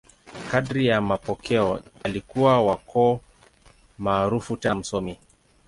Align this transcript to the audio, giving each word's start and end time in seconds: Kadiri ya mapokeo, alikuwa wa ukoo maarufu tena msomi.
Kadiri 0.51 0.87
ya 0.87 1.01
mapokeo, 1.01 1.81
alikuwa 2.03 2.61
wa 2.65 2.75
ukoo 2.75 3.21
maarufu 3.97 4.57
tena 4.57 4.75
msomi. 4.75 5.17